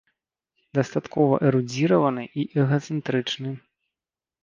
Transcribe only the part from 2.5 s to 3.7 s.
эгацэнтрычны.